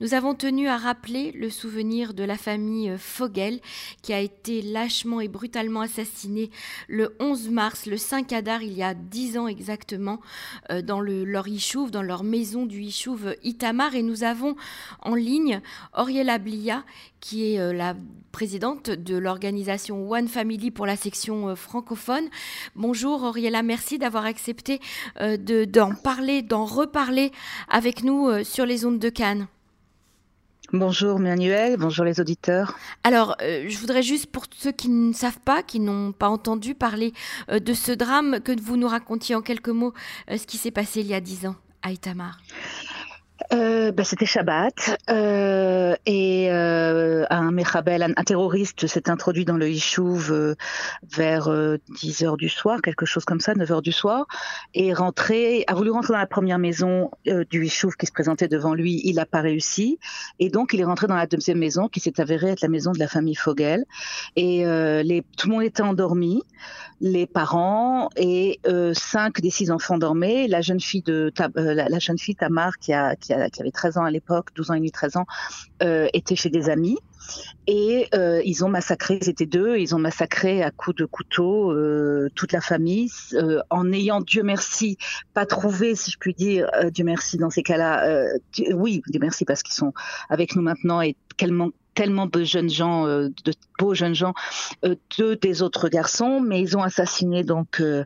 [0.00, 3.60] nous avons tenu à rappeler le souvenir de la famille Fogel
[4.02, 6.50] qui a été lâchement et brutalement assassinée
[6.88, 10.20] le 11 mars, le 5 Adar, il y a dix ans exactement,
[10.84, 11.46] dans le, leur
[11.90, 13.94] dans leur maison du Yishuv Itamar.
[13.94, 14.56] Et nous avons
[15.00, 15.60] en ligne
[15.94, 16.84] Oriela Blia
[17.20, 17.96] qui est la
[18.32, 22.28] présidente de l'organisation One Family pour la section francophone.
[22.74, 24.80] Bonjour Oriela, merci d'avoir accepté
[25.18, 27.32] d'en parler, d'en reparler
[27.68, 29.46] avec nous euh, sur les ondes de Cannes.
[30.72, 32.76] Bonjour Manuel, bonjour les auditeurs.
[33.04, 36.74] Alors, euh, je voudrais juste pour ceux qui ne savent pas, qui n'ont pas entendu
[36.74, 37.12] parler
[37.50, 39.92] euh, de ce drame, que vous nous racontiez en quelques mots
[40.28, 42.38] ce qui s'est passé il y a dix ans à Itamar
[43.52, 46.35] euh, bah, C'était Shabbat euh, et euh,
[47.56, 50.54] Mechabel, un, terroriste s'est introduit dans le Yishuv euh,
[51.02, 51.48] vers
[52.00, 54.26] 10 euh, heures du soir, quelque chose comme ça, 9 heures du soir,
[54.74, 58.74] et rentré, a voulu rentrer dans la première maison du Yishuv qui se présentait devant
[58.74, 59.98] lui, il n'a pas réussi,
[60.38, 62.92] et donc il est rentré dans la deuxième maison qui s'est avérée être la maison
[62.92, 63.84] de la famille Fogel,
[64.36, 66.42] et les, tout le monde était endormi,
[67.00, 68.60] les parents et
[68.92, 73.32] cinq des six enfants dormaient, la jeune fille de la, jeune fille Tamar qui qui
[73.32, 75.26] avait 13 ans à l'époque, 12 ans et demi, 13 ans,
[75.82, 76.98] euh, était chez des amis.
[77.66, 81.72] Et euh, ils ont massacré, ils étaient deux, ils ont massacré à coups de couteau
[81.72, 83.10] euh, toute la famille,
[83.70, 84.98] en ayant, Dieu merci,
[85.34, 88.26] pas trouvé, si je puis dire, Dieu merci dans ces cas-là,
[88.74, 89.92] oui, Dieu merci parce qu'ils sont
[90.28, 94.34] avec nous maintenant et tellement tellement de jeunes gens, euh, de beaux jeunes gens,
[94.84, 98.04] euh, deux des autres garçons, mais ils ont assassiné donc euh,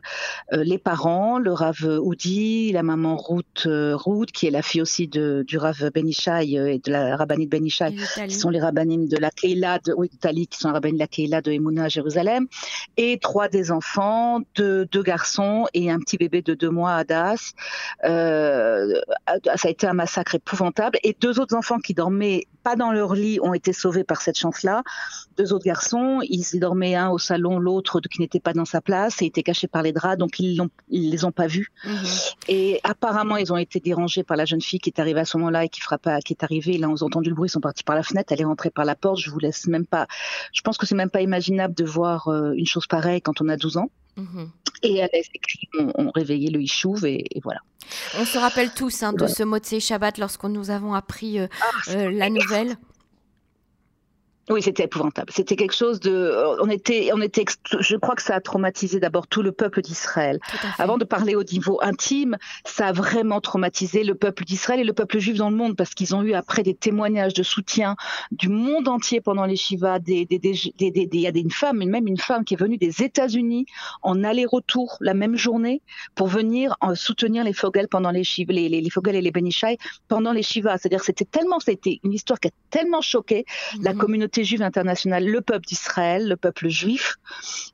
[0.51, 5.43] les parents, le Rav Oudi, la maman Ruth, Ruth, qui est la fille aussi de,
[5.45, 7.93] du Rav Benishai et de la rabbinite Benishai,
[8.27, 11.03] qui sont les rabbinimes de la Keila de oui, d'Italie, qui sont les rabbinites de
[11.03, 12.47] la Keila de Emouna à Jérusalem,
[12.95, 17.51] et trois des enfants, deux, deux garçons et un petit bébé de deux mois, Adas.
[18.01, 23.15] ça a été un massacre épouvantable, et deux autres enfants qui dormaient pas dans leur
[23.15, 24.83] lit ont été sauvés par cette chance-là.
[25.37, 29.21] Deux autres garçons, ils dormaient un au salon, l'autre qui n'était pas dans sa place
[29.21, 31.71] et était caché par les draps, donc ils, ils les ont pas vus.
[31.85, 32.05] Mhm.
[32.47, 35.37] Et apparemment, ils ont été dérangés par la jeune fille qui est arrivée à ce
[35.37, 36.77] moment-là et qui est arrivée.
[36.77, 38.69] Là, ils ont entendu le bruit, ils sont partis par la fenêtre, elle est rentrée
[38.69, 39.19] par la porte.
[39.19, 40.07] Je vous laisse même pas.
[40.53, 43.49] Je pense que c'est même pas imaginable de voir euh, une chose pareille quand on
[43.49, 43.89] a 12 ans.
[44.17, 44.51] Mhm.
[44.83, 45.09] Et elle
[45.79, 47.59] ont, ont réveillé le Ishuv et, voilà.
[48.19, 51.47] On se rappelle tous hein, de ce mot de Shabbat lorsque nous avons appris euh,
[51.61, 52.75] ah, euh, la nouvelle.
[54.51, 55.31] Oui, c'était épouvantable.
[55.33, 56.11] C'était quelque chose de.
[56.11, 57.45] Euh, on était, on était.
[57.79, 60.39] Je crois que ça a traumatisé d'abord tout le peuple d'Israël.
[60.77, 64.91] Avant de parler au niveau intime, ça a vraiment traumatisé le peuple d'Israël et le
[64.91, 67.95] peuple juif dans le monde parce qu'ils ont eu après des témoignages de soutien
[68.31, 69.99] du monde entier pendant les Shivas.
[69.99, 73.03] Des, des, des, il y a une femme, même une femme qui est venue des
[73.03, 73.65] États-Unis
[74.01, 75.81] en aller-retour la même journée
[76.13, 79.77] pour venir en soutenir les Fogel pendant les Shivas, les, les, Fogel et les Benishai
[80.09, 80.79] pendant les Shivas.
[80.79, 83.45] C'est-à-dire, c'était tellement, c'était une histoire qui a tellement choqué
[83.81, 83.99] la mhm.
[84.41, 87.17] Communauté juive internationale, le peuple d'Israël, le peuple juif,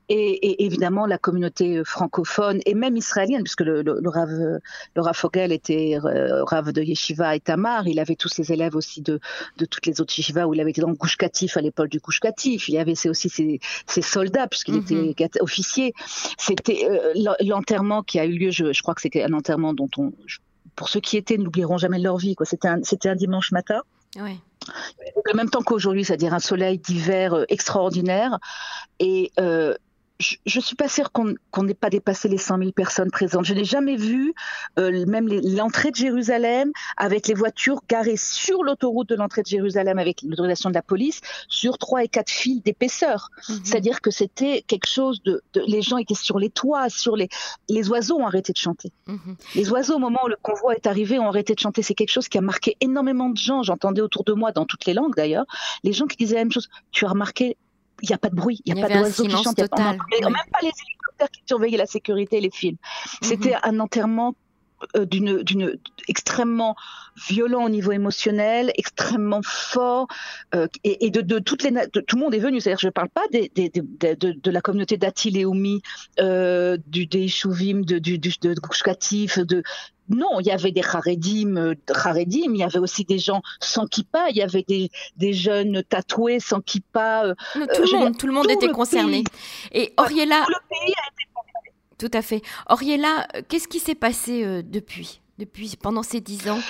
[0.08, 5.52] et, évidemment la communauté francophone et même israélienne, puisque le, le, Rav, le Rav Fogel
[5.52, 9.20] était euh, Rav de Yeshiva et Tamar, il avait tous ses élèves aussi de,
[9.56, 11.88] de toutes les autres Yeshiva où il avait été dans le Gush Katif à l'époque
[11.88, 15.14] du Gush Katif, il y avait aussi ses, ses soldats puisqu'il mhm.
[15.16, 15.92] était officier.
[16.38, 19.90] C'était euh, l'enterrement qui a eu lieu, je, je crois que c'était un enterrement dont
[19.96, 20.12] on,
[20.76, 22.36] pour ceux qui étaient, n'oublieront jamais leur vie.
[22.42, 23.82] C'était un, un dimanche matin.
[24.16, 24.38] Oui.
[25.24, 28.38] Le même temps qu'aujourd'hui, c'est-à-dire un soleil d'hiver euh, extraordinaire.
[28.98, 29.74] Et euh,
[30.20, 33.44] je ne suis pas sûre qu'on n'ait pas dépassé les 100 000 personnes présentes.
[33.44, 34.34] Je n'ai jamais vu
[34.78, 39.98] euh, même l'entrée de Jérusalem avec les voitures garées sur l'autoroute de l'entrée de Jérusalem
[39.98, 43.30] avec l'autorisation de la police sur trois et quatre fils d'épaisseur.
[43.48, 43.60] Mhm.
[43.62, 47.28] C'est-à-dire que c'était quelque chose de, Les gens étaient sur les toits, sur les...
[47.68, 48.90] Les oiseaux ont arrêté de chanter.
[49.06, 49.36] Mhm.
[49.54, 51.82] Les oiseaux, au moment où le convoi est arrivé, ont arrêté de chanter.
[51.82, 53.62] C'est quelque chose qui a marqué énormément de gens.
[53.62, 55.46] J'entendais autour de moi, dans toutes les langues d'ailleurs,
[55.84, 56.68] les gens qui disaient la même chose.
[56.90, 57.56] Tu as remarqué
[58.02, 60.58] il n'y a pas de bruit, il n'y a pas d'oiseaux qui chantent, même pas
[60.62, 62.76] les hélicoptères qui surveillaient la sécurité et les films.
[63.22, 63.28] Mhm.
[63.28, 64.34] C'était un enterrement
[64.94, 65.78] d'une d'une
[66.08, 66.76] extrêmement
[67.28, 70.06] violent au niveau émotionnel, extrêmement fort
[70.54, 72.60] euh, et, de, de, toutes les tout le monde est venu.
[72.60, 75.82] C'est-à-dire, je ne parle pas des, des, de, de, la communauté d'Atil et Oumi,
[76.20, 79.62] euh, du des Chouvim, de du, du de Gouchkatif, de
[80.08, 83.86] non, il y avait des Haredim, euh, Haredim, il y avait aussi des gens sans
[83.86, 87.24] kippa, il y avait des, des jeunes tatoués sans kippa.
[87.26, 89.24] Euh, tout, le monde, tout le monde était concerné.
[89.72, 90.44] Et Oriela.
[90.46, 91.07] Tout le pays a été concerné.
[91.98, 92.42] Tout à fait.
[92.68, 96.60] Oriela, qu'est-ce qui s'est passé depuis, depuis pendant ces dix ans?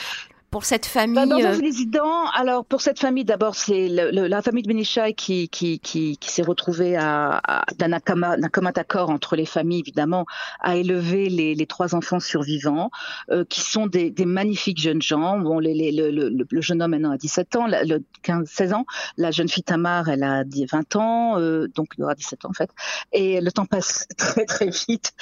[0.51, 5.13] Pour cette famille bah, résident, alors pour cette famille, d'abord, c'est la famille de Benishai
[5.13, 7.41] qui, qui, qui, qui s'est retrouvée à,
[7.77, 10.25] d'un commun accord entre les familles, évidemment,
[10.61, 12.91] à élever les, les trois enfants survivants,
[13.31, 15.39] euh, qui sont des, des, magnifiques jeunes gens.
[15.39, 18.73] Bon, les, les, le, le, le, jeune homme maintenant a 17 ans, le 15, 16
[18.73, 18.87] ans.
[19.17, 22.53] La jeune fille Tamar, elle a 20 ans, euh, donc il aura 17 ans en
[22.55, 22.71] fait.
[23.13, 25.13] Et le temps passe très très vite.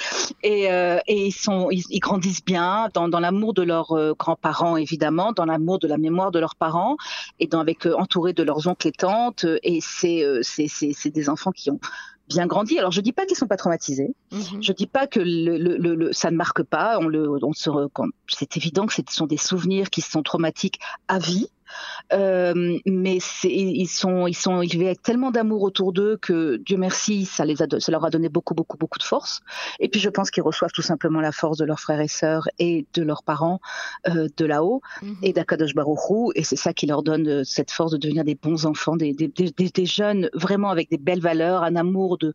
[0.43, 4.13] Et, euh, et ils, sont, ils, ils, grandissent bien dans, dans l'amour de leurs euh,
[4.17, 6.95] grands-parents, évidemment, dans l'amour de la mémoire de leurs parents,
[7.39, 9.45] et dans, avec entourés de leurs oncles et tantes.
[9.63, 11.79] Et c'est c'est des enfants qui ont
[12.27, 12.77] bien grandi.
[12.77, 14.13] Alors je dis pas qu'ils sont pas traumatisés.
[14.31, 14.61] Mm-hmm.
[14.61, 16.97] Je dis pas que le, le, le, ça ne marque pas.
[16.99, 17.69] On le, on se,
[18.27, 21.49] c'est évident que ce sont des souvenirs qui sont traumatiques à vie.
[22.13, 27.25] Euh, mais ils sont, ils sont, vivent avec tellement d'amour autour d'eux que Dieu merci,
[27.25, 29.41] ça les a, ça leur a donné beaucoup, beaucoup, beaucoup de force.
[29.79, 32.47] Et puis je pense qu'ils reçoivent tout simplement la force de leurs frères et sœurs
[32.59, 33.59] et de leurs parents
[34.07, 35.17] euh, de là-haut mhm.
[35.23, 36.31] et d'Akadosh Baruchou.
[36.35, 39.13] Et c'est ça qui leur donne euh, cette force de devenir des bons enfants, des,
[39.13, 42.33] des, des, des, jeunes vraiment avec des belles valeurs, un amour de,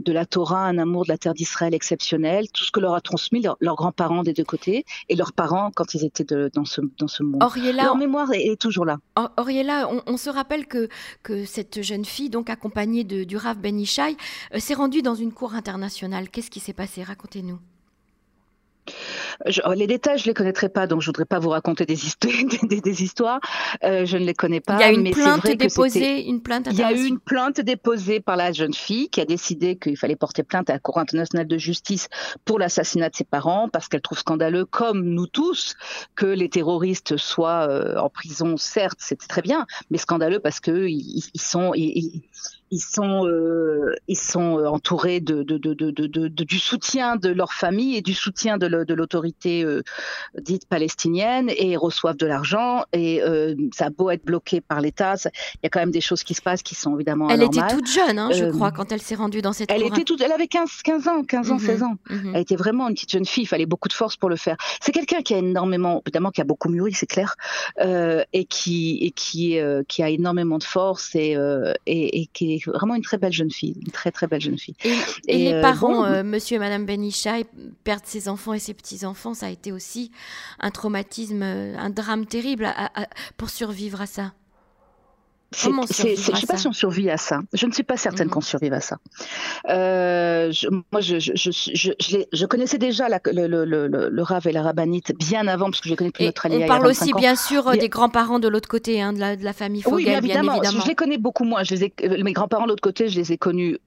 [0.00, 3.00] de la Torah, un amour de la terre d'Israël exceptionnel, tout ce que leur a
[3.00, 6.80] transmis leurs grands-parents des deux côtés et leurs parents quand ils étaient de, dans ce
[6.98, 7.42] dans ce monde.
[7.56, 8.98] leur mémoire est, est toujours là.
[9.36, 10.88] Oriella, on, se rappelle que,
[11.22, 15.32] que cette jeune fille, donc accompagnée de, du Rav Ben euh, s'est rendue dans une
[15.32, 16.30] cour internationale.
[16.30, 17.02] Qu'est-ce qui s'est passé?
[17.02, 17.58] Racontez-nous.
[19.46, 22.34] Je, les détails, je les connaîtrais pas, donc je voudrais pas vous raconter des, histoires.
[22.62, 23.40] Des, des histoires.
[23.82, 24.76] Euh, je ne les connais pas.
[24.76, 26.68] Il y a une plainte déposée, une plainte.
[26.70, 29.96] Il y a eu une plainte déposée par la jeune fille qui a décidé qu'il
[29.96, 32.08] fallait porter plainte à la Cour internationale de justice
[32.44, 35.74] pour l'assassinat de ses parents parce qu'elle trouve scandaleux, comme nous tous,
[36.14, 38.56] que les terroristes soient euh, en prison.
[38.56, 42.22] Certes, c'était très bien, mais scandaleux parce que ils, ils sont ils,
[42.74, 47.52] ils sont, euh, ils sont euh, entourés de, de, de, de, du soutien de leur
[47.52, 49.82] famille et du soutien de l'autorité euh,
[50.40, 52.82] dite palestinienne et reçoivent de l'argent.
[52.92, 56.00] Et euh, ça a beau être bloqué par l'État, il y a quand même des
[56.00, 58.90] choses qui se passent qui sont évidemment Elle était toute jeune, hein, je crois, quand
[58.90, 61.58] elle s'est rendue dans cette Elle était toute, elle avait 15, 15 ans, 15 ans,
[61.60, 61.96] 16 mhm, ans.
[62.10, 62.32] Mhm.
[62.34, 63.44] Elle était vraiment une petite jeune fille.
[63.44, 64.56] Il fallait beaucoup de force pour le faire.
[64.80, 67.36] C'est quelqu'un qui a énormément, évidemment, qui a beaucoup mûri, c'est clair,
[67.80, 71.36] et qui et qui qui a énormément de force et,
[71.86, 74.58] et, et qui est vraiment une très belle jeune fille, une très très belle jeune
[74.58, 74.76] fille.
[75.28, 77.46] Et, les euh, parents, euh, Monsieur et Madame Benichai,
[77.84, 80.10] perdre ses enfants et ses petits enfants, ça a été aussi
[80.60, 82.72] un traumatisme, euh, un drame terrible
[83.36, 84.32] pour survivre à ça.
[85.52, 87.40] Je ne sais pas si on survit à ça.
[87.52, 88.34] Je ne suis pas certaine mhm.
[88.34, 88.96] qu'on survive à ça.
[89.68, 95.12] je, moi, je, je, connaissais déjà la, le, le, le, le, Rav et la Rabbinite
[95.18, 96.60] bien avant, parce que je connais depuis notre allié.
[96.64, 99.52] On parle aussi, bien sûr, des grands-parents de l'autre côté, hein, de, la, de, la,
[99.52, 100.60] famille Fogel, oui, bien évidemment.
[100.62, 101.62] Je les connais beaucoup moins.
[101.62, 103.78] Je les ai, mes grands-parents de l'autre côté, je les ai connus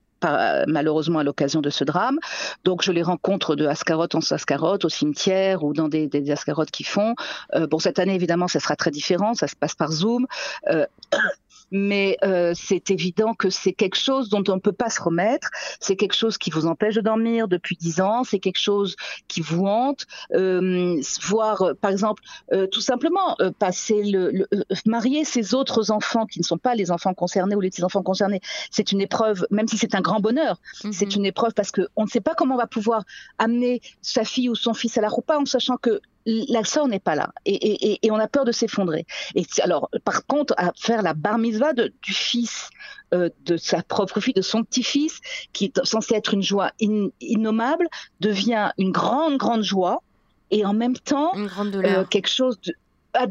[0.68, 2.20] malheureusement à l'occasion de ce drame.
[2.64, 6.72] Donc je les rencontre de Ascarot en Ascarot, au cimetière ou dans des, des Ascarotes
[6.72, 7.16] qui font.
[7.56, 10.28] Euh, bon, cette année, évidemment, ça sera très différent, ça se passe par Zoom.
[10.70, 10.86] Euh,
[11.72, 15.50] mais euh, c'est évident que c'est quelque chose dont on ne peut pas se remettre.
[15.80, 18.24] C'est quelque chose qui vous empêche de dormir depuis dix ans.
[18.24, 18.96] C'est quelque chose
[19.28, 20.06] qui vous hante.
[20.34, 22.24] Euh, voir, euh, par exemple,
[22.54, 24.48] euh, tout simplement euh, passer le, le,
[24.86, 28.04] marier ses autres enfants qui ne sont pas les enfants concernés ou les petits enfants
[28.04, 28.42] concernés.
[28.72, 30.60] C'est une épreuve, même si c'est un grand bonheur.
[30.84, 30.92] -hmm.
[30.94, 33.04] C'est une épreuve parce que on ne sait pas comment on va pouvoir
[33.38, 37.00] amener sa fille ou son fils à la roupa en sachant que la sœur n'est
[37.00, 37.30] pas là.
[37.46, 39.06] Et, et, et, on a peur de s'effondrer.
[39.36, 42.70] Et alors, par contre, à faire la bar mitzvah de, du fils
[43.14, 45.20] euh, de sa propre fille, de son petit-fils,
[45.54, 47.88] qui est censé être une joie in, innommable,
[48.20, 50.04] devient une grande, grande joie.
[50.52, 52.74] Et en même temps euh, quelque chose de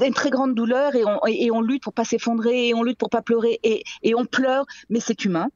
[0.04, 0.94] une très grande douleur.
[0.94, 3.84] Et on, et on lutte pour pas s'effondrer et on lutte pour pas pleurer et,
[4.02, 5.48] et on pleure, mais c'est humain.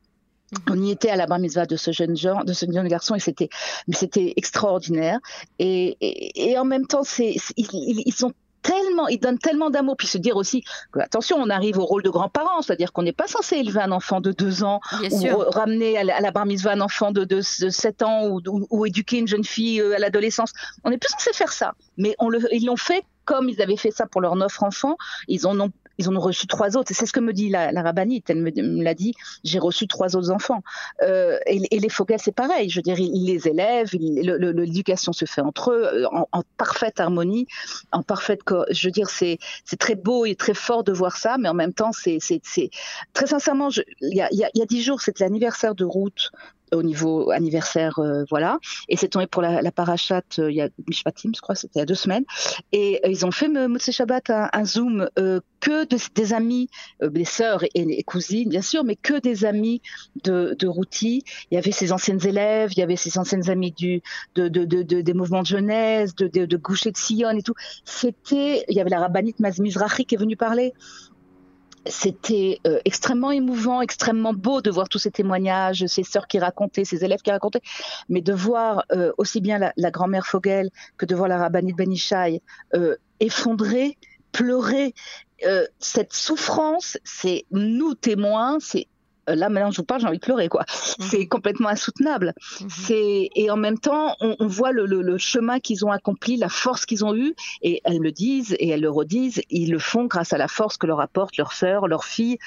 [0.69, 3.14] On y était à la bar mitzvah de ce jeune genre, de ce jeune garçon,
[3.14, 3.49] et c'était,
[3.92, 5.19] c'était extraordinaire.
[5.59, 9.97] Et, et, et, en même temps, c'est, ils, ils sont tellement, ils donnent tellement d'amour,
[9.97, 10.62] puis se dire aussi
[10.99, 14.21] attention, on arrive au rôle de grands-parents, c'est-à-dire qu'on n'est pas censé élever un enfant
[14.21, 15.50] de deux ans Bien ou sûr.
[15.52, 18.40] ramener à la, à la bar mitzvah un enfant de, de, de 7 ans ou,
[18.47, 20.52] ou, ou, éduquer une jeune fille euh, à l'adolescence.
[20.85, 23.76] On n'est plus censé faire ça, mais on le, ils l'ont fait comme ils avaient
[23.76, 24.97] fait ça pour leurs neuf enfants,
[25.28, 26.92] ils en ont ils en ont reçu trois autres.
[26.94, 28.30] C'est ce que me dit la, la rabbinite.
[28.30, 29.14] Elle me, l'a dit.
[29.44, 30.62] J'ai reçu trois autres enfants.
[31.02, 32.70] Euh, et, les Fogel, c'est pareil.
[32.70, 33.90] Je veux dire, ils, les élèvent.
[33.92, 37.47] L'éducation se fait entre eux euh, en, en, parfaite harmonie,
[37.92, 38.40] en parfaite.
[38.70, 39.38] Je veux dire, c'est
[39.78, 42.18] très beau et très fort de voir ça, mais en même temps, c'est
[43.12, 43.68] très sincèrement.
[44.00, 46.30] Il y a dix jours, c'était l'anniversaire de Ruth
[46.72, 48.58] au niveau anniversaire, voilà.
[48.88, 51.78] Et c'est tombé pour la, la parachat il y a Mishpatim, je crois, c'était il
[51.80, 52.24] y a deux semaines.
[52.72, 55.08] Et ils ont fait Motsé Shabbat un, un zoom
[55.60, 56.68] que des amis,
[57.02, 59.82] des sœurs et, et, cousines, bien sûr, mais que des amis
[60.24, 61.22] de, de Routi.
[61.50, 64.02] Il y avait ses anciennes élèves, il y avait ses anciennes amies du,
[64.34, 67.54] de, de, de, des mouvements de jeunesse, de, de, de Goucher de Sion et tout.
[67.84, 70.72] C'était, il y avait la rabbinite Mazmizrahi qui est venue parler
[71.87, 76.84] c'était euh, extrêmement émouvant, extrêmement beau de voir tous ces témoignages, ces sœurs qui racontaient,
[76.84, 77.62] ces élèves qui racontaient,
[78.08, 82.42] mais de voir euh, aussi bien la, grand-mère Fogel que de voir la rabbinite Benishai
[82.75, 83.96] euh, effondrer,
[84.32, 84.94] pleurer.
[85.78, 90.24] cette souffrance, c'est nous témoins, c'est euh, là maintenant je vous parle, j'ai envie de
[90.24, 90.64] pleurer quoi.
[90.98, 91.06] Mhm.
[91.06, 92.34] C'est complètement insoutenable.
[92.60, 92.68] Mhm.
[92.70, 96.36] C'est et en même temps on, on voit le, le, le chemin qu'ils ont accompli,
[96.36, 99.42] la force qu'ils ont eue et elles le disent et elles le redisent.
[99.50, 102.38] Ils le font grâce à la force que leur apportent leurs sœurs, leurs filles.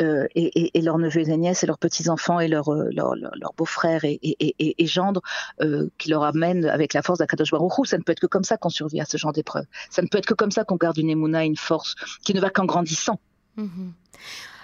[0.00, 3.16] Euh, et, et, et, leurs neveux et nièces et leurs petits-enfants et leurs euh, leur,
[3.16, 5.22] leur, leur beaux-frères et, et, gendres
[5.60, 8.44] euh, qui leur amènent avec la force d'Akadosh Baruch Ça ne peut être que comme
[8.44, 9.64] ça qu'on survit à ce genre d'épreuve.
[9.90, 12.40] Ça ne peut être que comme ça qu'on garde une émouna, une force qui ne
[12.40, 13.18] va qu'en grandissant.
[13.56, 13.92] Mhm.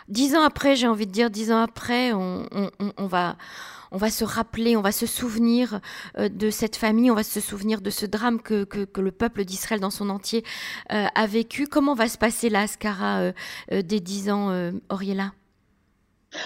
[0.09, 2.47] Dix ans après, j'ai envie de dire, dix ans après, on,
[3.07, 3.37] va,
[4.11, 5.81] se rappeler, on va se souvenir
[6.19, 8.67] euh, de cette famille, on va se souvenir de ce drame que,
[9.01, 10.45] le peuple d'Israël dans son entier
[10.93, 11.67] euh, a vécu.
[11.67, 13.33] Comment va se passer la Ascara euh,
[13.83, 15.33] des dix ans, Oriela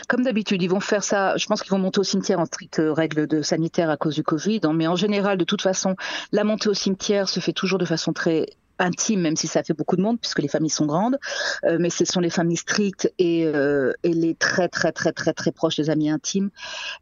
[0.07, 1.35] comme d'habitude, ils vont faire ça.
[1.39, 4.23] Je pense qu'ils vont monter au cimetière en stricte règle de sanitaire à cause du
[4.23, 4.61] Covid.
[4.75, 5.97] Mais en général, de toute façon,
[6.31, 9.75] la montée au cimetière se fait toujours de façon très intime, même si ça fait
[9.75, 11.19] beaucoup de monde, puisque les familles sont grandes,
[11.65, 15.33] euh, mais ce sont les familles strictes et, euh, et, les très très très très
[15.33, 16.51] très proches des amis intimes.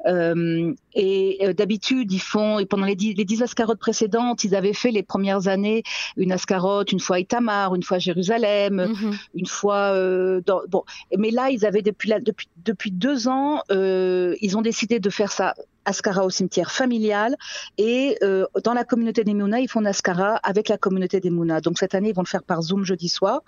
[0.07, 4.55] Euh, et euh, d'habitude, ils font, et pendant les dix, les dix ascarotes précédentes, ils
[4.55, 5.83] avaient fait les premières années
[6.17, 9.15] une ascarote, une fois à Itamar, une fois à Jérusalem, -hmm.
[9.35, 10.83] une fois euh, dans, bon.
[11.17, 15.33] Mais là, ils avaient depuis la, depuis depuis deux ans, ils ont décidé de faire
[15.33, 15.55] ça
[15.87, 17.37] Ascara au cimetière familial
[17.79, 21.61] et euh, dans la communauté des Mouna, ils font Ascara avec la communauté des Mouna.
[21.61, 23.41] Donc cette année, ils vont le faire par Zoom jeudi soir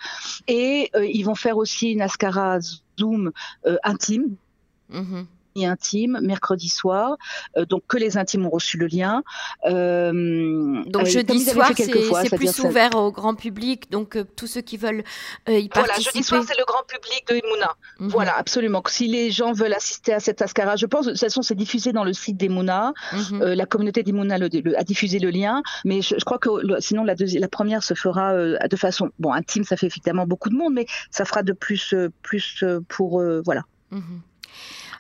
[0.46, 2.58] et euh, ils vont faire aussi une Ascara
[2.98, 3.32] Zoom
[3.66, 4.36] euh, intime.
[4.88, 7.16] Mm -hmm intime mercredi soir.
[7.56, 9.22] Euh, donc que les intimes ont reçu le lien.
[9.66, 12.98] Euh, donc jeudi soir, c'est plus ouvert ça...
[12.98, 13.90] au grand public.
[13.90, 15.04] Donc euh, tous ceux qui veulent
[15.48, 16.12] y voilà, participer.
[16.12, 17.34] Jeudi soir, c'est le grand public de.
[17.38, 18.10] Mm -hmm.
[18.10, 18.82] Voilà, absolument.
[18.88, 21.92] Si les gens veulent assister à cette ascara, je pense de toute façon c'est diffusé
[21.92, 22.82] dans le site des Mouna.
[23.12, 23.38] Mm -hmm.
[23.62, 25.54] la communauté des Mouna le, le, a diffusé le lien,
[25.88, 27.02] mais je, je crois que le, sinon
[27.44, 28.24] la, première se fera
[28.72, 29.64] de façon bon intime.
[29.70, 30.86] Ça fait évidemment beaucoup de monde, mais
[31.16, 31.84] ça fera de plus
[32.28, 32.48] plus
[32.94, 33.10] pour
[33.48, 33.62] voilà.
[33.90, 34.18] Mm -hmm.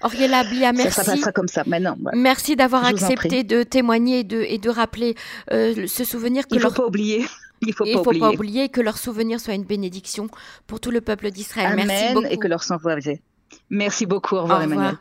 [0.02, 1.00] Oriela Blia, merci.
[1.20, 1.64] Ça, comme ça.
[1.66, 2.12] Maintenant, ouais.
[2.14, 5.14] Merci d'avoir accepté de témoigner et de, et de rappeler
[5.52, 7.26] euh, ce souvenir que Il ne faut pas oublier.
[7.60, 8.20] Il ne faut, pas, faut oublier.
[8.20, 10.28] pas oublier que leur souvenir soit une bénédiction
[10.68, 11.72] pour tout le peuple d'Israël.
[11.72, 12.26] Amen merci beaucoup.
[12.30, 12.96] et que leur sang soit
[13.70, 14.36] Merci beaucoup.
[14.36, 14.78] Au revoir, Au revoir.
[14.80, 14.98] Emmanuel.